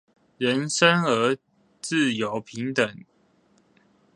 [0.39, 1.37] 人生而
[1.79, 2.91] 自由平等